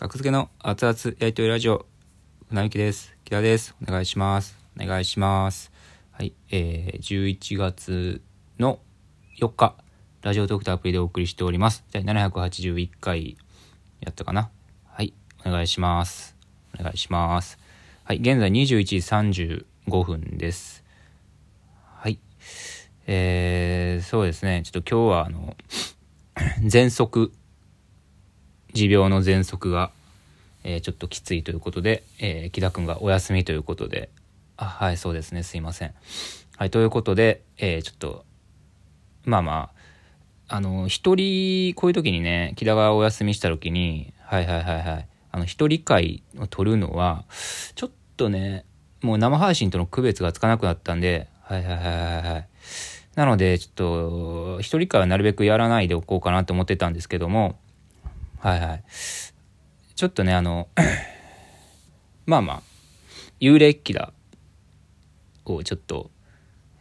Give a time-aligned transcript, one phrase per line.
[0.00, 1.84] 格付けの熱々やりとりラジオ、
[2.48, 3.14] 船行です。
[3.22, 3.76] 木田です。
[3.86, 4.56] お願いします。
[4.80, 5.70] お願いします。
[6.10, 8.22] はい、えー、11月
[8.58, 8.78] の
[9.38, 9.74] 4日、
[10.22, 11.84] ラジオトークとアプリでお送りしております。
[11.92, 13.36] 第781回
[14.00, 14.48] やったかな。
[14.86, 15.12] はい、
[15.44, 16.34] お願いします。
[16.80, 17.58] お願いします。
[18.04, 20.82] はい、現在21時35分です。
[21.98, 22.18] はい。
[23.06, 24.62] えー、そうですね。
[24.64, 25.54] ちょっと今日はあの、
[26.64, 27.34] 喘息、
[28.72, 29.90] 持病の喘息が、
[30.64, 34.10] えーちょっときついということで、えー木田くんがお休みということで、
[34.56, 35.42] あ、はい、そうですね。
[35.42, 35.94] すいません。
[36.56, 38.24] はい、ということで、えーちょっと、
[39.24, 39.70] まあま
[40.48, 47.24] あ、あの、一人、こういう時にね、木田がお休みした時に、はいはいはいはい、あの、一人会を取るのは、
[47.74, 48.64] ちょっとね、
[49.00, 51.92] もう生配信との区別がつかなくなったんで、はいはいはいは
[52.28, 52.48] いはい。
[53.14, 57.58] なので、ちょっと、一人会はなるべくやらないでおこうかなと思ってたんですけども、
[58.40, 58.84] はいはい。
[59.94, 60.68] ちょっとね、あの、
[62.24, 62.62] まあまあ、
[63.38, 64.14] 幽霊気だ
[65.44, 66.10] をちょっと、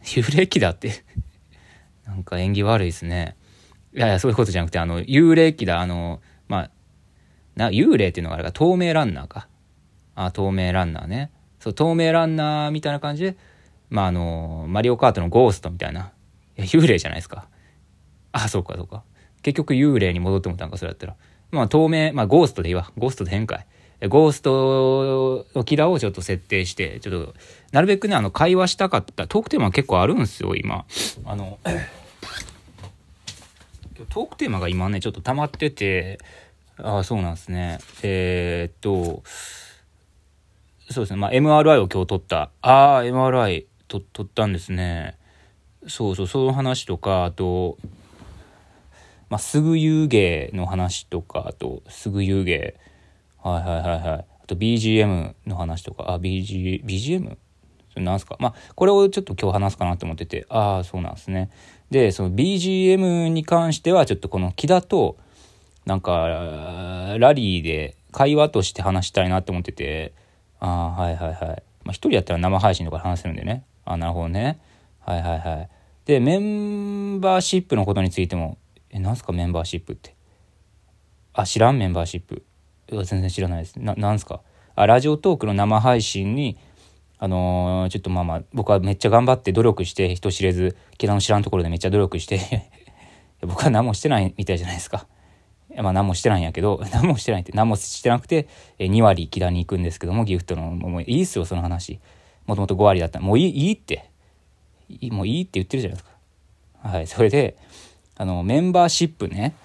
[0.04, 1.04] 幽霊気だって
[2.08, 3.36] なんか縁起悪いですね。
[3.94, 6.72] いやいや、そういうことじゃなくて、あの、幽霊気だ、あの、まあ、
[7.56, 9.50] な、幽霊っていうのがあれか、透明ランナーか。
[10.16, 11.30] あ、透明ランナーね。
[11.60, 13.36] そう、透明ランナーみたいな感じで、
[13.90, 16.14] まあ、あの、マリオカートのゴーストみたいな。
[16.58, 17.50] いや、幽霊じゃないですか。
[18.32, 19.04] あ、そうか、そうか。
[19.42, 21.16] 結局幽霊に戻ってもたんか、それだったら。
[21.52, 22.92] まあ、透明、まあ、ゴーストでいいわ。
[22.98, 24.08] ゴーストで変かい。
[24.08, 27.34] ゴーストのキラーをちょっと設定して、ちょっと、
[27.72, 29.28] なるべくね、あの、会話したかった。
[29.28, 30.86] トークテーマ結構あるんですよ、今。
[31.26, 31.60] あの、
[34.10, 36.20] トークテーマが今ね、ちょっと溜まってて、
[36.78, 37.80] ああ、そうなんですね。
[38.04, 39.24] えーっと、
[40.90, 42.52] そうですね、まあ、MRI を今日取った。
[42.62, 45.18] ああ、MRI と取ったんですね。
[45.88, 47.78] そうそう、その話とか、あと、
[49.30, 52.76] まあ、すぐ遊芸の話とか、あと、すぐ遊芸。
[53.42, 54.26] はいはいはいはい。
[54.44, 57.38] あと BGM の話とか、あ、BG、BGM?
[57.92, 58.38] それなんすか？
[58.40, 61.50] まあ、これをちょっと今日話すかなと思ってて、ああ、そうなんですね。
[61.90, 65.18] で、その BGM に関しては、ちょっとこの木田と、
[65.86, 70.14] なんか、ラリーで会話として話したいなと思ってて、
[70.60, 70.68] あ
[70.98, 71.64] あ、はいはいはい。
[71.84, 73.64] まあ、一人やったら生配信とかで話せるんでね。
[73.86, 74.60] あなるほどね。
[75.00, 75.70] はいはいはい。
[76.06, 78.58] で、メンバーシップのことについても、
[78.92, 80.16] え、なんすかメンバーシップって。
[81.34, 82.44] あ、知らんメンバーシップ。
[82.92, 83.80] うわ全然知らないです。
[83.80, 84.42] な、なんすか
[84.76, 86.58] あ、ラジオトークの生配信に、
[87.22, 92.40] あのーちょっとまあまあ、僕はめっちゃ頑張って努力して、人知れず、木田の知らんところでめっちゃ努力して、
[93.42, 95.06] 僕は何もしてないみたいじゃないですか。
[95.78, 98.48] まあ何もしてないんやけど、 何もしてないって、何もしてなくて、
[98.80, 102.00] え2割木田に行くんですけども、ギフトの、もういいっすよ、その話。
[102.48, 103.20] もともと5割だった。
[103.20, 104.10] もういい、いいって。
[105.12, 106.90] もういいって言ってるじゃないですか。
[106.90, 107.58] はい、それで、
[108.20, 109.56] あの、メンバーシップね、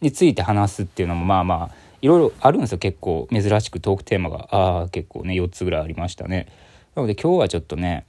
[0.00, 3.28] について話すっていうのも、まあまあ、いろいろあるんですよ、結構。
[3.30, 4.48] 珍しくトークテーマが。
[4.50, 6.48] ああ、結構ね、4つぐらいありましたね。
[6.96, 8.06] なので今日はちょっとね、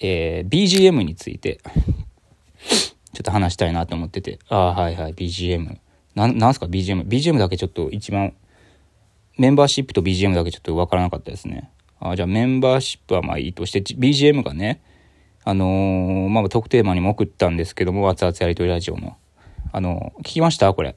[0.00, 1.60] えー BGM について、
[3.12, 4.40] ちょっと話したいなと思ってて。
[4.48, 5.78] ああ、はいはい、BGM。
[6.16, 7.06] な、なんすか BGM。
[7.06, 8.34] BGM だけちょっと一番、
[9.36, 11.70] メンバーシップと BGM だけちょっとわからなかったですね。
[12.00, 14.80] あじゃあメンバーシップはまあいいとして、BGM がね、
[15.48, 19.16] あのーまあトークテーマにも送ったんですけども、熱々やりとりラジオの。
[19.72, 20.74] あのー聞きました？
[20.74, 20.94] これ。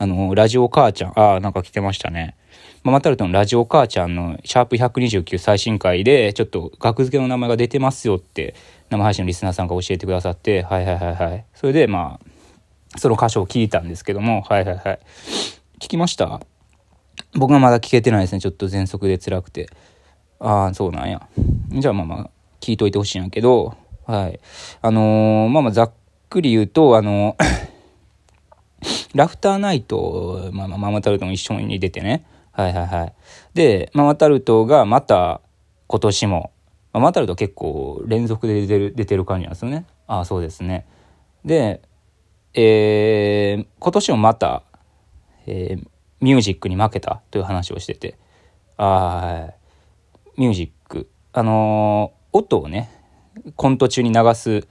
[0.00, 1.12] あのーラジオ母ちゃん。
[1.16, 2.34] ああ、なんか来てましたね。
[2.82, 8.56] ママタルトのラジオ母ちゃんのシャープ129最新回で、ちょっと学付けの名前が出てますよって、
[8.90, 11.44] 生配信のリスナーさんが教えてくださって、はいはいはいはい。
[11.54, 12.18] それでま
[12.94, 14.98] あ、その箇所を聞いたんですけども、はいはいはい。
[15.78, 16.40] 聞きました？
[17.34, 18.40] 僕はまだ聞けてないですね。
[18.40, 19.68] ちょっと喘息で辛くて。
[20.40, 21.28] ああ、そうなんや。
[21.70, 22.30] じゃあまあまあ、
[22.60, 23.76] 聞いといてほしいんやけど、
[24.12, 24.40] はい。
[24.82, 25.92] あのーまあまあざっ
[26.28, 27.34] くり言うと、あの
[29.14, 32.26] ラフターナイト、まあまあ、ママタルトも一緒に出てね。
[32.50, 33.14] はいはいはい。
[33.54, 35.40] で、ママタルトがまた
[35.86, 36.50] 今年も、
[36.92, 39.86] ママタルト結構連続で出てる、出てる感じなんですよね。
[40.06, 40.84] ああ、そうですね。
[41.42, 41.80] で、
[42.52, 44.62] えー今年もまた、
[45.46, 45.88] えー
[46.20, 48.16] ミュージックに負けたという話をしてて、
[48.76, 49.54] あーはい。
[50.40, 51.08] ミュージック。
[51.32, 52.90] あのー音をね、
[53.56, 54.66] コント中に流す、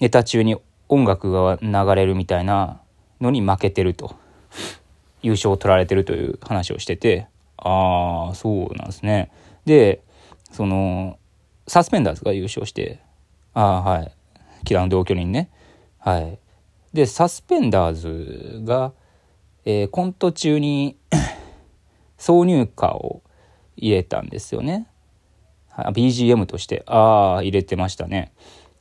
[0.00, 0.56] ネタ中に
[0.88, 2.80] 音楽が流れるみたいな
[3.20, 4.16] のに負けてると。
[5.22, 7.26] 優勝を取られてるという話をしてて、
[7.56, 9.30] ああ、そうなんですね。
[9.64, 10.02] で、
[10.50, 11.18] その、
[11.66, 13.00] サスペンダーズが優勝して、
[13.52, 14.12] ああ、はい。
[14.64, 15.50] キラの同居人ね。
[15.98, 16.38] はい。
[16.92, 18.92] で、サスペンダーズが、
[19.64, 20.96] えーコント中に
[22.16, 23.22] 挿入歌を
[23.76, 24.86] 入れたんですよね。
[25.84, 28.32] BGM として、ああ、入れてましたね。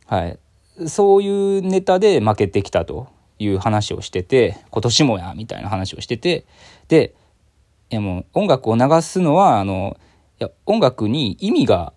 [0.05, 0.39] はい。
[0.87, 3.07] そういうネタで負けてきたと。
[3.39, 6.45] いう話をしてて今年もやみたいな話をしてて
[6.87, 7.13] で
[7.89, 9.97] いやもう音楽を流すのはあの
[10.39, 11.93] いや音楽に意味が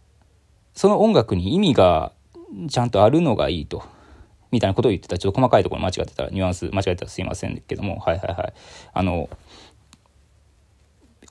[0.75, 2.12] その音楽に意味が
[2.69, 3.82] ちゃんとあるのがいいと
[4.50, 8.53] みたいなことを言ってたちょっと細かいところ間違ってたらニュアンス間違えたらすいませんけどもはいはいはい
[8.93, 9.31] あの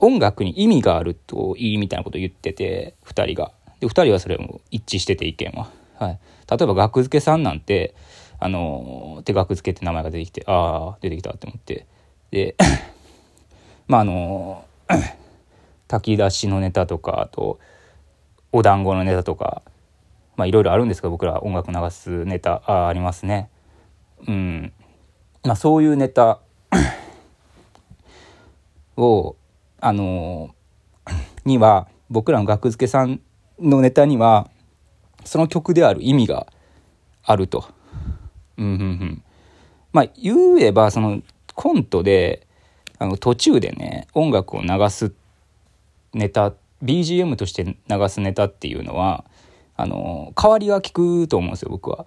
[0.02, 7.96] 音楽に意味があるといいみたいなことを言ってて2人がで2人はそれも一致してて意見は、はい、例えば学付けさんなんて
[8.40, 11.86] あの手学付けって名前が出てきてああ出てきたって思って。
[12.32, 12.56] で
[13.88, 14.66] まああの
[15.88, 17.60] 炊き出しのネタとかあと
[18.52, 19.64] お団子のネタとか
[20.38, 23.50] まあいろいろあるんですけど僕ら音楽流すネタあありますね。
[24.28, 24.74] うん。
[25.44, 26.40] まあそういうネタ
[28.96, 29.36] を
[29.82, 30.54] あの
[31.46, 33.22] には僕らの学付けさん
[33.62, 34.50] のネタには
[35.26, 36.48] その曲である意味が
[37.24, 37.66] あると。
[38.58, 39.24] うんうんうん、
[39.94, 41.22] まあ言えばその
[41.56, 42.48] コントで
[42.98, 45.14] あの途中でね音楽を流す
[46.14, 46.54] ネタ
[46.84, 49.26] BGM として流すネタっていうのは
[49.76, 52.06] あの代わりが利くと思うんですよ僕は。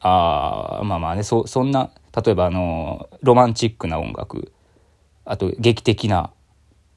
[0.00, 1.90] あまあまあねそそんな
[2.24, 4.52] 例えばあのロマンチックな音楽
[5.24, 6.30] あと劇的な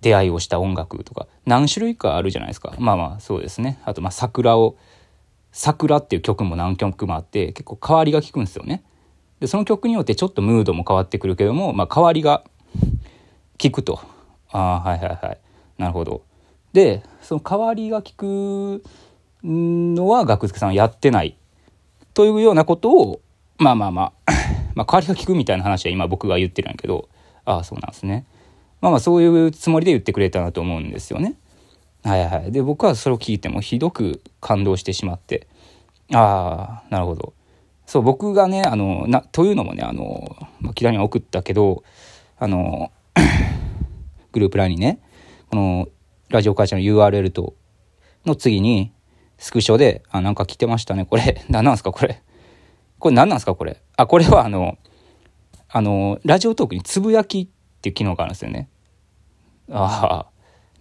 [0.02, 2.74] 出会いをした音楽とか何種類かあるじゃないですか。
[2.80, 3.80] まあまあそうですね。
[3.86, 4.76] あとまあ桜を
[5.52, 8.84] 「桜」っていう曲も何曲もあって結構変わりが効くんですよね。
[9.40, 12.44] でその曲によってちょっとムードも変わってくるけども、まあ、変わりが
[13.62, 14.00] 効くと。
[14.52, 15.38] ああはいはいはい。
[15.78, 16.24] なるほど。
[16.74, 18.84] でその変わりが効く
[19.44, 21.38] のは学付さんはやってない
[22.14, 23.22] というようなことを
[23.58, 24.32] まあまあまあ
[24.76, 27.10] まあ変わりが効くみたいな話は今僕が言ってるんやけど
[27.46, 28.26] ああそうなんですね。
[28.82, 31.36] まあまあそういうつもりで言ってくれたなと思うんですよね。
[32.04, 32.52] はいはい。
[32.52, 35.48] で、僕はそれを聞いてもひどく感動してしまって、
[36.14, 37.34] ああ、なるほど。
[37.86, 41.84] そう、僕がね、あの、な、というのもね、あの、まあ、キラには送ったけど、
[42.40, 42.92] あの、
[44.32, 45.00] グループラインにね、
[45.50, 45.88] この、
[46.30, 47.54] ラジオ会社の URL と、
[48.26, 48.92] の次に、
[49.38, 51.44] スクショで、あ、なんか来てましたね、これ。
[51.50, 52.22] 何なんすか、これ。
[53.00, 53.82] これ何なんすか、これ。
[53.98, 54.78] あ、これはあの、
[55.68, 57.48] あの、ラジオトークにつぶやきっ
[57.82, 58.70] っていう機能があるんですよね。
[59.72, 60.32] ああ、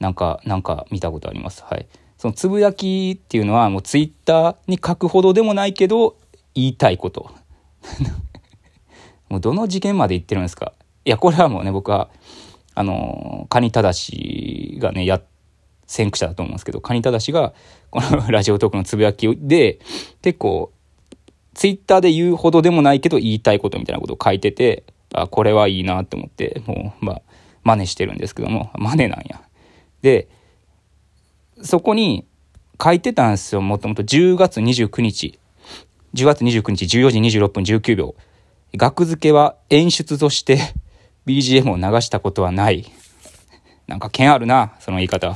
[0.00, 1.64] なんか、なんか見たことあります。
[1.64, 1.88] はい。
[2.18, 6.18] そのつぶやきっていうのはもうツイッターに書くほどでもないけど
[6.54, 7.30] 言いたいこと。
[9.30, 10.74] もうどの事件まで言ってるんですか
[11.06, 12.10] いや、これはもうね、僕は、
[12.74, 15.22] あの、カニタダシがね、や、
[15.86, 17.54] 先駆者だと思うんですけど、カニタダシが、
[17.90, 19.78] この ラジオトークのつぶやきで、
[20.20, 20.72] 結構、
[21.54, 27.22] ツイッターで言うほどでもないけど言いたいことみたいなことを書いてて、あ、これはいいなって思って、もう、まあ、
[27.62, 29.40] 真似してるんですけども、真似なんや。
[30.02, 30.28] で、
[31.62, 32.26] そこに
[32.82, 35.38] 書いてたんですよ、もともと10月29日。
[36.14, 38.14] 10月29日14時26分19秒。
[38.76, 40.58] 額付けは演出として
[41.26, 42.86] BGM を流したことはない。
[43.86, 45.28] なんか剣あるな、その言い方。
[45.28, 45.32] い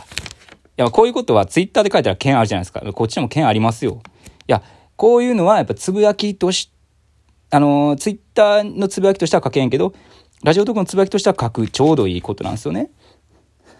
[0.76, 2.80] や、こういうことはツイッターで書いたら剣あるじゃないですか。
[2.92, 4.00] こっちでも剣ありますよ。
[4.48, 4.62] いや、
[4.96, 6.70] こういうのはやっぱつぶやきとし
[7.54, 9.94] あの、ツイッターのつぶやきとしては書けんけど、
[10.42, 12.90] ラジオトークのつぶやきとしては書くちょうどいいことなんですよね。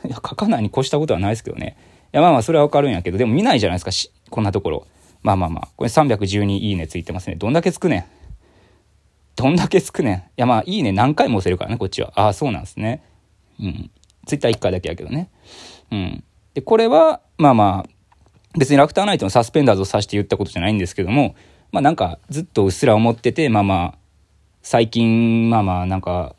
[0.07, 1.77] いや、書かないに越したことはないですけどね。
[2.13, 4.87] いや、まあまあ、それはわかるんやけど、でも見ないじゃないですか、しこんなところ。
[5.25, 7.35] まあまあまあ、これ312いいねついてますね。
[7.35, 8.05] どんだけつくねん。
[9.35, 10.17] どんだけつくねん。
[10.19, 12.13] いや、まあ、いいね何回も押せるからね、こっちは。
[12.15, 13.03] ああ、そうなんですね。
[13.59, 13.91] うん。
[14.25, 15.31] ツイッター1回だけやけどね。
[15.91, 16.25] うん。
[16.55, 17.91] で、これは、まあまあ、
[18.57, 21.35] 別にラフターナイトのサスペンダーズを指して言ったことじゃないんですけども、
[21.75, 23.99] まあなんかずっとうっすら思ってて、まあまあ、
[24.63, 26.37] 最近、まあまあなんか、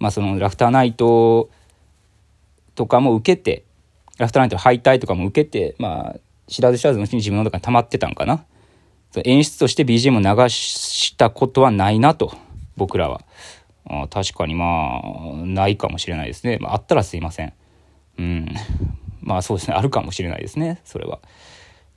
[0.00, 1.48] まあそのラフターナイト
[2.74, 3.62] とかも受けて、
[4.18, 6.16] ラフターナイト敗退とかも受けて、まあ、
[6.48, 8.44] 知らず知らずのうちに自分の中に溜まってたんかな。
[9.24, 12.32] 演出として BGM を流したことはないなと、
[12.76, 13.20] 僕らは。
[13.88, 16.58] あ確かにまあ、ないかもしれないですね。
[16.60, 17.52] まあ、あったらすいません。
[18.18, 18.56] うん。
[19.20, 21.20] まあそうですね、あるかもしれないですね、それは。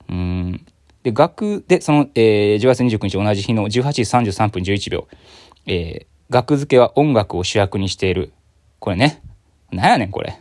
[0.08, 0.64] うん。
[1.02, 5.08] で、学で、その、えー、10月29日同じ日の18時33分11秒、
[5.66, 8.32] えー、学付けは音楽を主役にしている。
[8.78, 9.22] これね。
[9.70, 10.38] なんやねん、これ。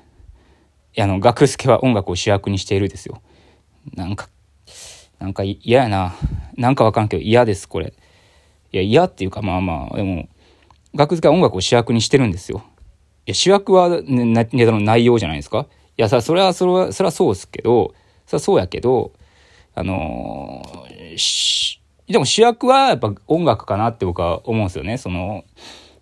[0.96, 3.22] いやあの、学付けは音楽を主役にしているですよ。
[3.96, 4.30] なんか、
[5.20, 6.16] なんか嫌やな。
[6.58, 7.94] なんかわかんけど嫌です、これ。
[8.72, 10.28] いや、嫌っていうか、まあまあ、でも、
[10.94, 12.64] 学付けは音楽を主役にしてるんですよ。
[13.26, 15.68] いや、主役はねネタの内容じゃないですか。
[15.98, 17.94] いや、さ、それは、それは、それはそうですけど、
[18.26, 19.14] それはそうやけど、
[19.74, 21.80] あのー、
[22.12, 24.98] でも主役はやっぱ音楽かなって僕は思うんですよね。
[24.98, 25.44] その、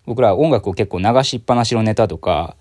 [0.06, 2.56] 僕ら音楽を結構流しっぱなしのネタとか、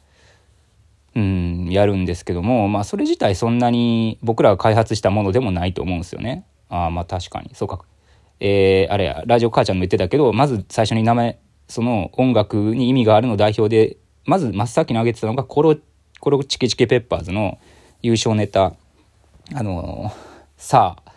[1.15, 6.45] うん、やるんですけども、まあそれ自体そんなに僕らが開発したものでもないと思うんですよね。
[6.69, 7.51] ああ、まあ確かに。
[7.55, 7.81] そうか。
[8.41, 11.39] えー、あれや、ラジオ母ちゃんも言ってたけど、まず最初に名前、
[11.69, 15.77] その音楽に意味があるの代表でまず真っ先に挙げてたのがコロ
[16.21, 17.59] コロチキチキペッパーズの
[18.03, 18.75] 優勝ネタ
[19.55, 20.13] あの
[20.59, 21.13] さあ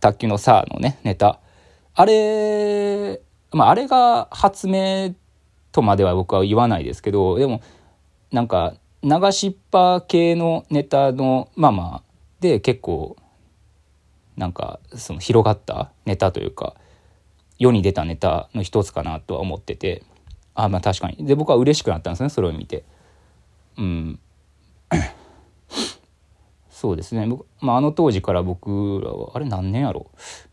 [0.00, 1.38] 卓球のさあのねネタ。
[1.94, 3.20] あれ
[3.52, 5.14] まああれが発明
[5.70, 7.62] とまでは僕は言わないですけどでも
[8.32, 8.74] なんか
[9.04, 12.02] 流しっぱ系のネタのまあまあ
[12.40, 13.16] で結構
[14.36, 16.74] なんかその広がったネタというか
[17.58, 20.02] 世に出たネタの一つかなとは思ってて。
[20.58, 21.26] あまあ確かに。
[21.26, 22.82] で僕は嬉しくなったんですねそれを見て。
[23.76, 24.18] うん。
[26.78, 27.26] そうですね。
[27.26, 30.10] 僕、まあ、あの当時から僕らはあれ何年やろ？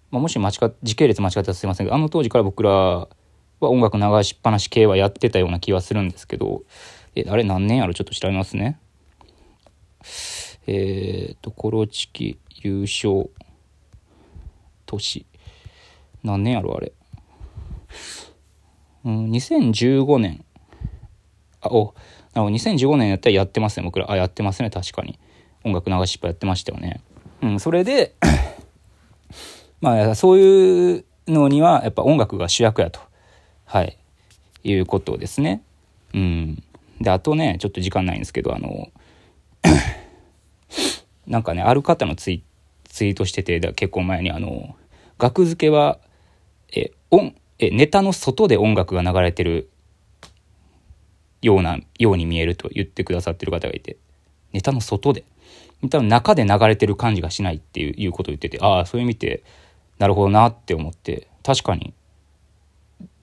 [0.10, 3.10] まあ、もし間違時系列間違ったらすいませんけどあの当時から僕らは
[3.60, 6.64] 音楽流しっぱなし系はやってたような気はするんですけど
[7.14, 7.94] えあれ何年やろ？
[7.94, 8.80] ちょっと調べますね。
[10.66, 13.30] えっ、とコロチキ優勝
[14.86, 15.26] 年。
[16.24, 16.78] 何年やろ？
[16.78, 16.94] あれ。
[19.04, 20.46] うん2015年。
[21.60, 21.94] あお
[22.34, 24.10] なるほど2015年やったらやってますね僕ら。
[24.10, 25.20] あやってますね確かに。
[25.64, 27.02] 音楽流しっぱやってましたよね。
[27.42, 28.16] うんそれで
[29.82, 33.02] まあ、そういうのにはやっぱ音楽が主役やと、
[33.66, 33.98] はい、
[34.64, 35.62] いうことですね。
[36.14, 36.64] うん。
[37.02, 38.90] で、あとね、ちょっと時間ないんですけど、あの、
[41.28, 42.44] なんかね、ある方のツイ
[42.86, 44.76] ツイートしてて、結構前に、あの、
[45.18, 46.00] 額付けは、
[46.76, 49.72] え、音、え、ネタの外で音楽が流れてる
[51.42, 53.98] ような、ように見えると言ってくださってる方がいて、
[54.52, 55.24] ネタの外で、
[55.84, 59.44] ネタの中で流れてる感じがしないっていうことを言ってて、ああ、そういう意味で、
[60.00, 61.94] なるほどなって思って確かに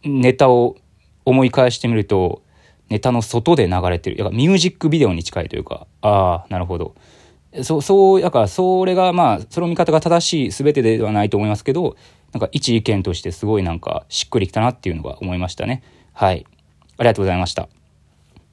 [0.03, 0.77] ネタを
[1.25, 2.43] 思い返してみると
[2.89, 6.95] ネタの外で流れてるだからミュージックビデオに近いというかああなるほど。
[7.63, 11.97] そそうだからそれがまあその見方が正しい全てではないと思いますけど
[12.33, 15.83] なんか一意見としてすごいなんかしっくりきたなっていうのが思いましたね。
[16.13, 16.47] はい。
[16.97, 17.69] ありがとうございました。